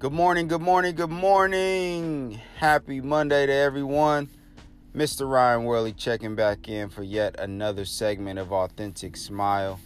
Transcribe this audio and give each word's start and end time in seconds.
Good 0.00 0.12
morning, 0.12 0.46
good 0.46 0.60
morning, 0.60 0.94
good 0.94 1.10
morning. 1.10 2.40
Happy 2.58 3.00
Monday 3.00 3.46
to 3.46 3.52
everyone. 3.52 4.28
Mr. 4.94 5.28
Ryan 5.28 5.64
Worley 5.64 5.92
checking 5.92 6.36
back 6.36 6.68
in 6.68 6.88
for 6.88 7.02
yet 7.02 7.34
another 7.40 7.84
segment 7.84 8.38
of 8.38 8.52
Authentic 8.52 9.16
Smile. 9.16 9.80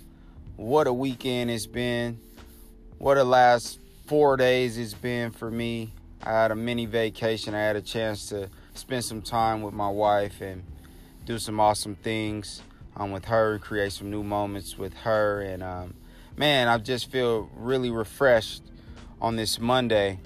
What 0.57 0.87
a 0.87 0.93
weekend 0.93 1.51
it's 1.51 1.67
been. 1.67 2.21
What 2.99 3.17
a 3.17 3.25
last 3.25 3.79
four 4.05 4.37
days 4.37 4.77
it's 4.77 4.93
been 4.93 5.31
for 5.31 5.51
me. 5.51 5.95
I 6.23 6.33
had 6.33 6.51
a 6.51 6.57
mini 6.57 6.85
vacation. 6.85 7.55
I 7.55 7.61
had 7.61 7.77
a 7.77 7.81
chance 7.81 8.27
to 8.27 8.51
spend 8.75 9.07
some 9.07 9.23
time 9.23 9.63
with 9.63 9.73
my 9.73 9.89
wife 9.89 10.43
and 10.43 10.63
do 11.25 11.39
some 11.39 11.59
awesome 11.59 11.95
things 11.95 12.61
um, 12.99 13.13
with 13.13 13.25
her, 13.25 13.55
and 13.55 13.63
create 13.63 13.93
some 13.93 14.11
new 14.11 14.23
moments 14.23 14.77
with 14.77 14.93
her. 14.93 15.41
And 15.41 15.63
um, 15.63 15.95
man, 16.37 16.69
I 16.69 16.77
just 16.77 17.11
feel 17.11 17.49
really 17.57 17.91
refreshed 17.91 18.63
on 19.23 19.37
this 19.37 19.61
Monday. 19.61 20.19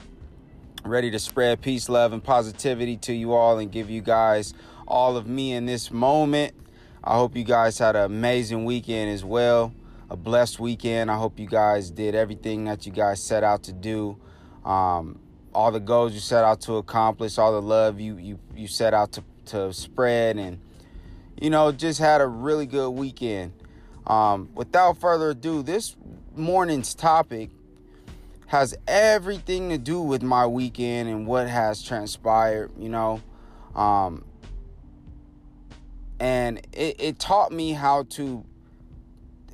Ready 0.82 1.10
to 1.10 1.18
spread 1.18 1.60
peace, 1.60 1.91
love, 1.91 2.14
and 2.14 2.24
positivity 2.24 2.96
to 2.96 3.12
you 3.12 3.34
all 3.34 3.59
and 3.59 3.70
give 3.70 3.91
you 3.91 4.00
guys 4.00 4.54
all 4.88 5.18
of 5.18 5.27
me 5.27 5.52
in 5.52 5.66
this 5.66 5.91
moment. 5.91 6.54
I 7.04 7.16
hope 7.16 7.37
you 7.37 7.45
guys 7.45 7.78
had 7.78 7.95
an 7.95 8.04
amazing 8.04 8.64
weekend 8.64 9.10
as 9.10 9.23
well, 9.23 9.74
a 10.09 10.16
blessed 10.16 10.59
weekend. 10.59 11.10
I 11.10 11.18
hope 11.18 11.38
you 11.38 11.46
guys 11.46 11.90
did 11.90 12.14
everything 12.14 12.64
that 12.64 12.87
you 12.87 12.92
guys 12.92 13.23
set 13.23 13.45
out 13.45 13.64
to 13.64 13.73
do. 13.74 14.16
Um, 14.64 15.18
all 15.54 15.70
the 15.70 15.80
goals 15.80 16.15
you 16.15 16.20
set 16.20 16.42
out 16.42 16.62
to 16.62 16.76
accomplish, 16.76 17.37
all 17.37 17.52
the 17.52 17.62
love 17.62 18.01
you 18.01 18.16
you 18.16 18.38
you 18.56 18.66
set 18.66 18.95
out 18.95 19.12
to 19.12 19.24
to 19.46 19.74
spread, 19.74 20.38
and 20.38 20.59
you 21.38 21.51
know 21.51 21.70
just 21.70 22.01
had 22.01 22.23
a 22.23 22.26
really 22.26 22.66
good 22.66 22.90
weekend. 22.90 23.52
Um, 24.06 24.48
without 24.54 24.98
further 24.98 25.30
ado, 25.30 25.62
this 25.62 25.96
morning's 26.34 26.95
topic 26.95 27.51
has 28.46 28.77
everything 28.86 29.70
to 29.70 29.79
do 29.79 30.01
with 30.01 30.23
my 30.23 30.46
weekend 30.46 31.09
and 31.09 31.26
what 31.26 31.48
has 31.48 31.82
transpired, 31.82 32.70
you 32.79 32.88
know. 32.88 33.20
Um, 33.74 34.24
and 36.20 36.59
it, 36.73 36.96
it 36.98 37.18
taught 37.18 37.52
me 37.52 37.73
how 37.73 38.04
to, 38.10 38.45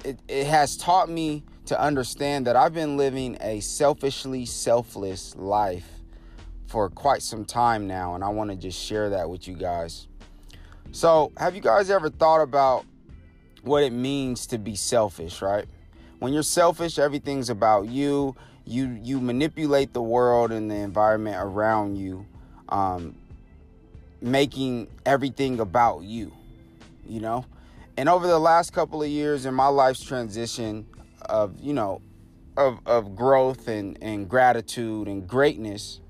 it, 0.05 0.19
it 0.29 0.47
has 0.47 0.77
taught 0.77 1.09
me 1.09 1.43
to 1.67 1.81
understand 1.81 2.47
that 2.47 2.55
I've 2.55 2.75
been 2.75 2.97
living 2.97 3.39
a 3.41 3.61
selfishly 3.61 4.45
selfless 4.45 5.35
life 5.37 5.89
for 6.67 6.89
quite 6.91 7.23
some 7.23 7.45
time 7.45 7.87
now. 7.87 8.15
And 8.15 8.23
I 8.23 8.29
want 8.29 8.51
to 8.51 8.57
just 8.57 8.81
share 8.81 9.11
that 9.11 9.29
with 9.29 9.49
you 9.49 9.55
guys. 9.55 10.07
So, 10.91 11.33
have 11.39 11.55
you 11.55 11.63
guys 11.63 11.91
ever 11.91 12.11
thought 12.11 12.43
about 12.43 12.85
what 13.63 13.83
it 13.83 13.93
means 13.93 14.47
to 14.49 14.59
be 14.59 14.77
selfish, 14.77 15.41
right? 15.41 15.65
When 16.19 16.33
you're 16.33 16.43
selfish, 16.43 16.99
everything's 16.99 17.49
about 17.49 17.89
you 17.89 18.37
you 18.65 18.99
you 19.03 19.21
manipulate 19.21 19.93
the 19.93 20.03
world 20.03 20.53
and 20.53 20.71
the 20.71 20.77
environment 20.77 21.37
around 21.39 21.97
you 21.97 22.27
um, 22.69 23.17
making 24.21 24.89
everything 25.05 25.61
about 25.61 26.03
you 26.03 26.33
you 27.07 27.21
know? 27.21 27.45
And 27.97 28.09
over 28.09 28.27
the 28.27 28.39
last 28.39 28.73
couple 28.73 29.03
of 29.03 29.09
years 29.09 29.45
in 29.45 29.55
my 29.55 29.67
life's 29.67 30.03
transition 30.03 30.87
of 31.27 31.61
you 31.61 31.73
know 31.73 32.01
of, 32.57 32.81
of 32.87 33.15
growth 33.15 33.69
and, 33.69 33.97
and 34.03 34.29
gratitude 34.29 35.07
and 35.07 35.27
greatness 35.29 36.01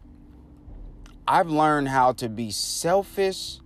i've 1.29 1.49
learned 1.49 1.89
how 1.89 2.13
to 2.13 2.29
be 2.29 2.51
selfish 2.51 3.59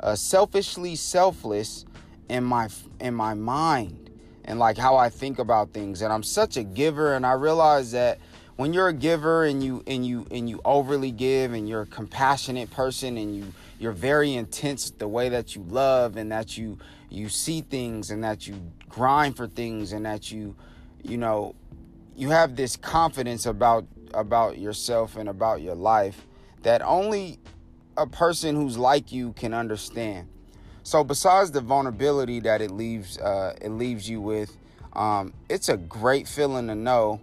uh, 0.00 0.14
selfishly 0.14 0.96
selfless 0.96 1.84
in 2.28 2.42
my 2.42 2.68
in 3.00 3.14
my 3.14 3.34
mind 3.34 4.10
and 4.44 4.58
like 4.58 4.78
how 4.78 4.96
i 4.96 5.10
think 5.10 5.38
about 5.38 5.72
things. 5.72 6.00
And 6.00 6.12
i'm 6.12 6.22
such 6.22 6.56
a 6.56 6.62
giver 6.62 7.14
and 7.14 7.26
i 7.26 7.32
realize 7.32 7.92
that 7.92 8.18
when 8.56 8.72
you're 8.72 8.88
a 8.88 8.94
giver 8.94 9.44
and 9.44 9.62
you 9.64 9.82
and 9.86 10.06
you 10.06 10.26
and 10.30 10.48
you 10.48 10.60
overly 10.64 11.10
give 11.10 11.52
and 11.52 11.68
you're 11.68 11.82
a 11.82 11.86
compassionate 11.86 12.70
person 12.70 13.16
and 13.16 13.34
you 13.34 13.52
you're 13.78 13.92
very 13.92 14.34
intense 14.34 14.90
the 14.90 15.08
way 15.08 15.28
that 15.28 15.56
you 15.56 15.62
love 15.68 16.16
and 16.16 16.30
that 16.30 16.56
you 16.56 16.78
you 17.10 17.28
see 17.28 17.60
things 17.60 18.10
and 18.10 18.22
that 18.22 18.46
you 18.46 18.54
grind 18.88 19.36
for 19.36 19.46
things 19.46 19.92
and 19.92 20.06
that 20.06 20.30
you 20.30 20.54
you 21.02 21.18
know 21.18 21.54
you 22.16 22.30
have 22.30 22.54
this 22.54 22.76
confidence 22.76 23.46
about 23.46 23.84
about 24.12 24.58
yourself 24.58 25.16
and 25.16 25.28
about 25.28 25.60
your 25.60 25.74
life 25.74 26.26
that 26.62 26.80
only 26.82 27.38
a 27.96 28.06
person 28.06 28.56
who's 28.56 28.78
like 28.78 29.12
you 29.12 29.32
can 29.34 29.54
understand. 29.54 30.28
So 30.82 31.04
besides 31.04 31.50
the 31.50 31.60
vulnerability 31.60 32.40
that 32.40 32.60
it 32.60 32.70
leaves 32.70 33.18
uh, 33.18 33.56
it 33.60 33.70
leaves 33.70 34.08
you 34.08 34.20
with 34.20 34.56
um, 34.92 35.32
it's 35.48 35.68
a 35.68 35.76
great 35.76 36.28
feeling 36.28 36.68
to 36.68 36.76
know 36.76 37.20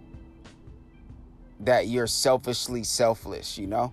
that 1.64 1.88
you're 1.88 2.06
selfishly 2.06 2.84
selfless, 2.84 3.58
you 3.58 3.66
know? 3.66 3.92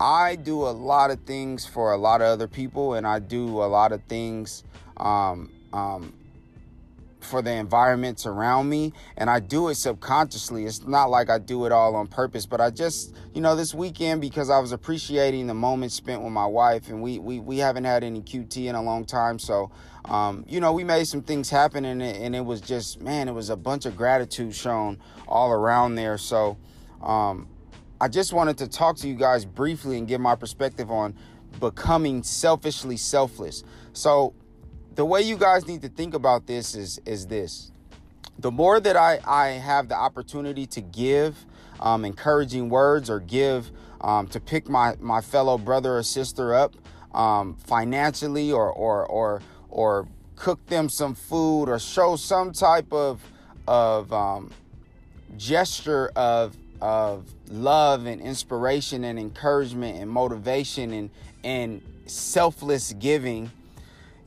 I 0.00 0.36
do 0.36 0.62
a 0.62 0.70
lot 0.70 1.10
of 1.10 1.20
things 1.20 1.66
for 1.66 1.92
a 1.92 1.96
lot 1.96 2.20
of 2.20 2.28
other 2.28 2.46
people, 2.46 2.94
and 2.94 3.06
I 3.06 3.18
do 3.18 3.62
a 3.62 3.66
lot 3.66 3.90
of 3.90 4.02
things 4.04 4.62
um, 4.96 5.50
um, 5.72 6.12
for 7.20 7.42
the 7.42 7.52
environments 7.52 8.24
around 8.24 8.68
me, 8.68 8.92
and 9.16 9.28
I 9.28 9.40
do 9.40 9.68
it 9.68 9.74
subconsciously. 9.74 10.66
It's 10.66 10.86
not 10.86 11.10
like 11.10 11.30
I 11.30 11.38
do 11.38 11.66
it 11.66 11.72
all 11.72 11.96
on 11.96 12.06
purpose, 12.06 12.46
but 12.46 12.60
I 12.60 12.70
just, 12.70 13.12
you 13.34 13.40
know, 13.40 13.56
this 13.56 13.74
weekend 13.74 14.20
because 14.20 14.50
I 14.50 14.60
was 14.60 14.70
appreciating 14.70 15.48
the 15.48 15.54
moment 15.54 15.90
spent 15.90 16.22
with 16.22 16.32
my 16.32 16.46
wife, 16.46 16.88
and 16.88 17.02
we 17.02 17.18
we, 17.18 17.40
we 17.40 17.58
haven't 17.58 17.84
had 17.84 18.04
any 18.04 18.22
QT 18.22 18.56
in 18.56 18.76
a 18.76 18.82
long 18.82 19.04
time, 19.04 19.40
so 19.40 19.72
um, 20.04 20.44
you 20.48 20.60
know, 20.60 20.72
we 20.72 20.84
made 20.84 21.06
some 21.06 21.22
things 21.22 21.50
happen, 21.50 21.84
and 21.84 22.00
it, 22.00 22.16
and 22.16 22.34
it 22.34 22.44
was 22.44 22.60
just, 22.60 23.00
man, 23.00 23.28
it 23.28 23.32
was 23.32 23.50
a 23.50 23.56
bunch 23.56 23.84
of 23.84 23.96
gratitude 23.96 24.54
shown 24.54 24.98
all 25.26 25.50
around 25.50 25.96
there. 25.96 26.16
So 26.16 26.56
um, 27.02 27.48
I 28.00 28.08
just 28.08 28.32
wanted 28.32 28.58
to 28.58 28.68
talk 28.68 28.96
to 28.98 29.08
you 29.08 29.14
guys 29.14 29.44
briefly 29.44 29.98
and 29.98 30.06
give 30.06 30.20
my 30.20 30.34
perspective 30.34 30.90
on 30.90 31.14
becoming 31.58 32.22
selfishly 32.22 32.96
selfless. 32.96 33.64
So, 33.92 34.34
the 34.94 35.04
way 35.04 35.22
you 35.22 35.36
guys 35.36 35.66
need 35.66 35.82
to 35.82 35.88
think 35.88 36.14
about 36.14 36.46
this 36.46 36.74
is 36.74 37.00
is 37.06 37.26
this: 37.26 37.72
the 38.38 38.50
more 38.50 38.80
that 38.80 38.96
I 38.96 39.18
I 39.26 39.48
have 39.48 39.88
the 39.88 39.96
opportunity 39.96 40.66
to 40.66 40.80
give 40.80 41.44
um, 41.80 42.04
encouraging 42.04 42.68
words 42.68 43.10
or 43.10 43.20
give 43.20 43.70
um, 44.00 44.26
to 44.28 44.40
pick 44.40 44.68
my 44.68 44.94
my 45.00 45.20
fellow 45.20 45.58
brother 45.58 45.98
or 45.98 46.02
sister 46.02 46.54
up 46.54 46.74
um, 47.14 47.54
financially 47.54 48.52
or 48.52 48.70
or 48.70 49.06
or 49.06 49.42
or 49.70 50.08
cook 50.36 50.64
them 50.66 50.88
some 50.88 51.14
food 51.14 51.64
or 51.64 51.78
show 51.78 52.16
some 52.16 52.52
type 52.52 52.92
of 52.92 53.20
of 53.66 54.12
um, 54.12 54.50
gesture 55.36 56.10
of 56.16 56.56
of 56.80 57.24
love 57.48 58.06
and 58.06 58.20
inspiration 58.20 59.04
and 59.04 59.18
encouragement 59.18 59.98
and 59.98 60.10
motivation 60.10 60.92
and 60.92 61.10
and 61.44 61.82
selfless 62.06 62.92
giving 62.94 63.50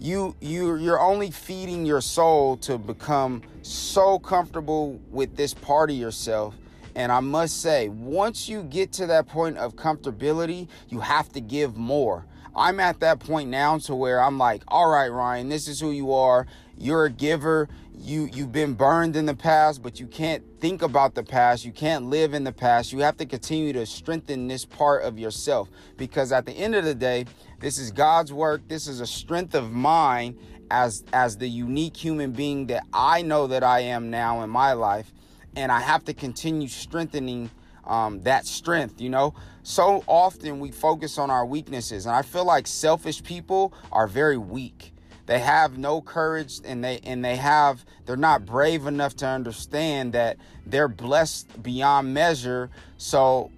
you 0.01 0.35
you 0.41 0.75
you're 0.77 0.99
only 0.99 1.29
feeding 1.29 1.85
your 1.85 2.01
soul 2.01 2.57
to 2.57 2.77
become 2.77 3.43
so 3.61 4.17
comfortable 4.17 4.99
with 5.11 5.35
this 5.35 5.53
part 5.53 5.91
of 5.91 5.95
yourself. 5.95 6.55
And 6.95 7.11
I 7.11 7.19
must 7.19 7.61
say 7.61 7.87
once 7.87 8.49
you 8.49 8.63
get 8.63 8.91
to 8.93 9.05
that 9.07 9.27
point 9.27 9.57
of 9.57 9.75
comfortability 9.75 10.67
you 10.89 10.99
have 10.99 11.31
to 11.33 11.39
give 11.39 11.77
more. 11.77 12.25
I'm 12.55 12.79
at 12.79 12.99
that 12.99 13.19
point 13.19 13.49
now 13.49 13.77
to 13.77 13.95
where 13.95 14.19
I'm 14.19 14.39
like 14.39 14.63
all 14.67 14.89
right 14.89 15.09
Ryan 15.09 15.49
this 15.49 15.67
is 15.67 15.79
who 15.79 15.91
you 15.91 16.13
are. 16.13 16.47
You're 16.77 17.05
a 17.05 17.11
giver 17.11 17.69
you 18.01 18.29
you've 18.33 18.51
been 18.51 18.73
burned 18.73 19.15
in 19.15 19.25
the 19.25 19.35
past 19.35 19.81
but 19.81 19.99
you 19.99 20.07
can't 20.07 20.43
think 20.59 20.81
about 20.81 21.15
the 21.15 21.23
past. 21.23 21.63
You 21.65 21.71
can't 21.71 22.05
live 22.05 22.33
in 22.33 22.43
the 22.43 22.51
past. 22.51 22.91
You 22.91 22.99
have 22.99 23.17
to 23.17 23.25
continue 23.25 23.73
to 23.73 23.85
strengthen 23.85 24.47
this 24.47 24.65
part 24.65 25.03
of 25.03 25.19
yourself 25.19 25.69
because 25.97 26.31
at 26.31 26.45
the 26.45 26.51
end 26.51 26.75
of 26.75 26.85
the 26.85 26.95
day 26.95 27.25
this 27.59 27.77
is 27.77 27.91
God's 27.91 28.33
work. 28.33 28.67
This 28.67 28.87
is 28.87 28.99
a 28.99 29.07
strength 29.07 29.55
of 29.55 29.71
mine 29.71 30.37
as 30.69 31.03
as 31.13 31.37
the 31.37 31.47
unique 31.47 31.95
human 31.95 32.31
being 32.31 32.67
that 32.67 32.85
I 32.93 33.21
know 33.21 33.47
that 33.47 33.63
I 33.63 33.81
am 33.81 34.09
now 34.09 34.41
in 34.41 34.49
my 34.49 34.73
life. 34.73 35.11
And 35.55 35.71
I 35.71 35.81
have 35.81 36.05
to 36.05 36.13
continue 36.13 36.67
strengthening 36.67 37.51
um, 37.85 38.21
that 38.21 38.45
strength 38.45 39.01
you 39.01 39.09
know? 39.09 39.33
So 39.63 40.03
often 40.07 40.59
we 40.59 40.71
focus 40.71 41.17
on 41.17 41.29
our 41.29 41.45
weaknesses 41.45 42.05
and 42.05 42.15
I 42.15 42.21
feel 42.21 42.45
like 42.45 42.67
selfish 42.67 43.21
people 43.23 43.73
are 43.91 44.07
very 44.07 44.37
weak 44.37 44.90
they 45.31 45.39
have 45.39 45.77
no 45.77 46.01
courage 46.01 46.59
and 46.65 46.83
they 46.83 46.99
and 47.05 47.23
they 47.23 47.37
have 47.37 47.85
they're 48.05 48.17
not 48.17 48.45
brave 48.45 48.85
enough 48.85 49.15
to 49.15 49.25
understand 49.25 50.11
that 50.11 50.35
they're 50.65 50.89
blessed 50.89 51.63
beyond 51.63 52.13
measure. 52.13 52.69
So 52.97 53.49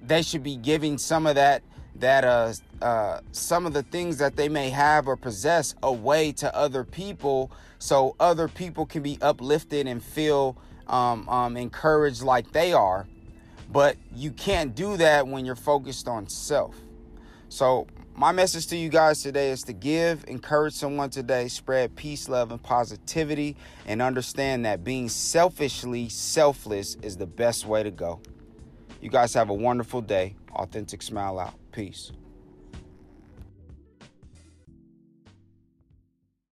they 0.00 0.22
should 0.22 0.42
be 0.42 0.56
giving 0.56 0.96
some 0.96 1.26
of 1.26 1.34
that 1.34 1.62
that 1.96 2.24
uh, 2.24 2.54
uh, 2.80 3.20
some 3.30 3.66
of 3.66 3.74
the 3.74 3.82
things 3.82 4.16
that 4.16 4.36
they 4.36 4.48
may 4.48 4.70
have 4.70 5.06
or 5.06 5.16
possess 5.18 5.74
away 5.82 6.32
to 6.32 6.56
other 6.56 6.82
people. 6.82 7.50
So 7.78 8.16
other 8.18 8.48
people 8.48 8.86
can 8.86 9.02
be 9.02 9.18
uplifted 9.20 9.86
and 9.86 10.02
feel 10.02 10.56
um, 10.86 11.28
um, 11.28 11.58
encouraged 11.58 12.22
like 12.22 12.52
they 12.52 12.72
are. 12.72 13.06
But 13.70 13.98
you 14.14 14.30
can't 14.30 14.74
do 14.74 14.96
that 14.96 15.28
when 15.28 15.44
you're 15.44 15.56
focused 15.56 16.08
on 16.08 16.26
self. 16.26 16.74
So 17.50 17.86
my 18.20 18.32
message 18.32 18.66
to 18.66 18.76
you 18.76 18.90
guys 18.90 19.22
today 19.22 19.48
is 19.48 19.62
to 19.62 19.72
give, 19.72 20.22
encourage 20.28 20.74
someone 20.74 21.08
today, 21.08 21.48
spread 21.48 21.96
peace, 21.96 22.28
love, 22.28 22.50
and 22.50 22.62
positivity, 22.62 23.56
and 23.86 24.02
understand 24.02 24.66
that 24.66 24.84
being 24.84 25.08
selfishly 25.08 26.06
selfless 26.10 26.96
is 26.96 27.16
the 27.16 27.24
best 27.24 27.64
way 27.64 27.82
to 27.82 27.90
go. 27.90 28.20
You 29.00 29.08
guys 29.08 29.32
have 29.32 29.48
a 29.48 29.54
wonderful 29.54 30.02
day. 30.02 30.36
Authentic 30.52 31.00
Smile 31.00 31.38
out. 31.38 31.54
Peace. 31.72 32.12